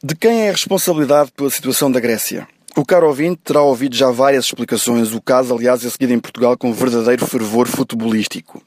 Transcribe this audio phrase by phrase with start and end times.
[0.00, 2.46] De quem é a responsabilidade pela situação da Grécia?
[2.76, 6.56] O caro ouvinte terá ouvido já várias explicações, o caso, aliás, é seguido em Portugal
[6.56, 8.62] com verdadeiro fervor futebolístico.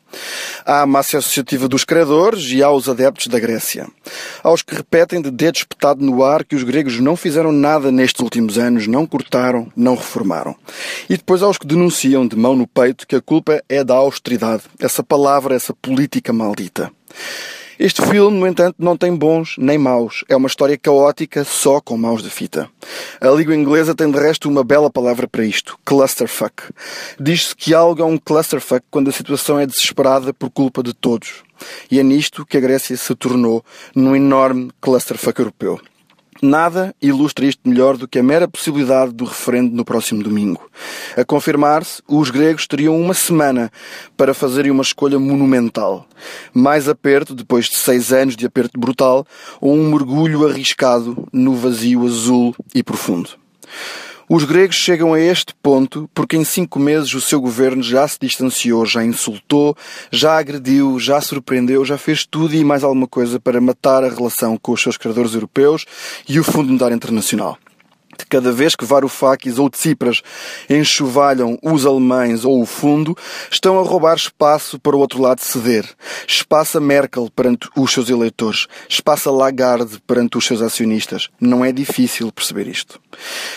[0.65, 3.87] Há a massa associativa dos credores e há os adeptos da Grécia.
[4.43, 7.93] Há os que repetem de dedo espetado no ar que os gregos não fizeram nada
[7.93, 10.53] nestes últimos anos, não cortaram, não reformaram.
[11.09, 13.95] E depois há os que denunciam de mão no peito que a culpa é da
[13.95, 16.91] austeridade, essa palavra, essa política maldita.
[17.83, 20.23] Este filme, no entanto, não tem bons nem maus.
[20.29, 22.69] É uma história caótica só com maus de fita.
[23.19, 26.71] A língua inglesa tem de resto uma bela palavra para isto: clusterfuck.
[27.19, 31.41] Diz-se que algo é um clusterfuck quando a situação é desesperada por culpa de todos.
[31.89, 35.81] E é nisto que a Grécia se tornou num enorme clusterfuck europeu.
[36.41, 40.71] Nada ilustra isto melhor do que a mera possibilidade do referendo no próximo domingo.
[41.15, 43.71] A confirmar-se, os gregos teriam uma semana
[44.17, 46.07] para fazerem uma escolha monumental.
[46.51, 49.25] Mais aperto, depois de seis anos de aperto brutal,
[49.59, 53.29] ou um mergulho arriscado no vazio azul e profundo.
[54.33, 58.17] Os gregos chegam a este ponto porque em cinco meses o seu governo já se
[58.17, 59.75] distanciou, já insultou,
[60.09, 64.57] já agrediu, já surpreendeu, já fez tudo e mais alguma coisa para matar a relação
[64.57, 65.85] com os seus credores europeus
[66.29, 67.57] e o Fundo Monetário Internacional
[68.25, 70.21] cada vez que Varoufakis ou Tsipras
[70.69, 73.15] enxovalham os alemães ou o fundo,
[73.51, 75.85] estão a roubar espaço para o outro lado ceder.
[76.27, 78.67] Espaço a Merkel perante os seus eleitores.
[78.87, 81.29] Espaço a Lagarde perante os seus acionistas.
[81.39, 82.99] Não é difícil perceber isto.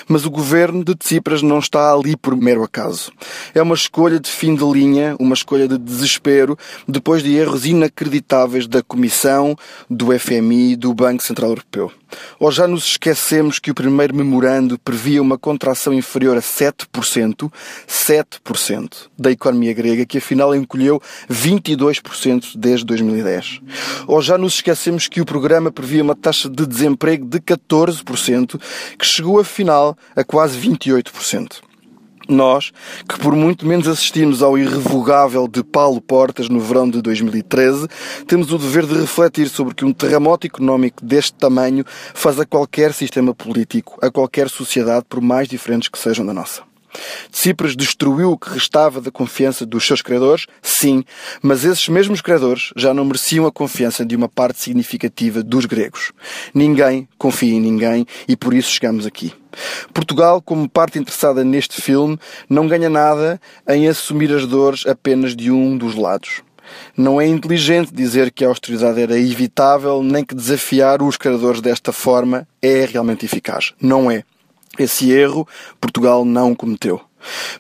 [0.09, 3.12] Mas o governo de Tsipras não está ali por mero acaso.
[3.55, 8.67] É uma escolha de fim de linha, uma escolha de desespero, depois de erros inacreditáveis
[8.67, 9.57] da Comissão,
[9.89, 11.91] do FMI do Banco Central Europeu.
[12.39, 14.45] Ou já nos esquecemos que o primeiro memorando
[14.83, 17.51] previa uma contração inferior a 7%,
[17.89, 23.61] 7% da economia grega, que afinal encolheu 22% desde 2010.
[24.07, 28.61] Ou já nos esquecemos que o programa previa uma taxa de desemprego de 14%,
[28.99, 31.73] que chegou afinal a quase 28%.
[32.28, 32.72] Nós,
[33.08, 37.86] que por muito menos assistimos ao irrevogável de Paulo Portas no verão de 2013,
[38.27, 41.84] temos o dever de refletir sobre que um terremoto económico deste tamanho
[42.14, 46.73] faz a qualquer sistema político, a qualquer sociedade, por mais diferentes que sejam da nossa.
[47.31, 50.47] Tsipras destruiu o que restava da confiança dos seus credores?
[50.63, 51.05] Sim,
[51.43, 56.13] mas esses mesmos credores já não mereciam a confiança de uma parte significativa dos gregos.
[56.55, 59.33] Ninguém confia em ninguém e por isso chegamos aqui.
[59.93, 62.19] Portugal, como parte interessada neste filme,
[62.49, 66.43] não ganha nada em assumir as dores apenas de um dos lados.
[66.97, 71.93] Não é inteligente dizer que a austeridade era evitável, nem que desafiar os credores desta
[71.93, 73.73] forma é realmente eficaz.
[73.81, 74.25] Não é.
[74.79, 75.46] Esse erro
[75.80, 77.01] Portugal não cometeu.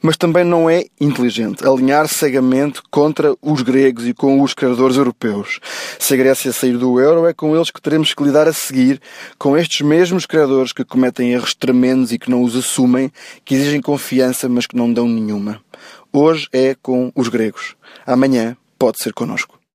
[0.02, 5.58] Mas também não é inteligente alinhar cegamente contra os gregos e com os credores europeus.
[5.98, 9.00] Se a Grécia sair do euro, é com eles que teremos que lidar a seguir,
[9.38, 13.10] com estes mesmos credores que cometem erros tremendos e que não os assumem,
[13.44, 15.60] que exigem confiança, mas que não dão nenhuma.
[16.12, 17.74] Hoje é com os gregos.
[18.06, 19.63] Amanhã pode ser connosco.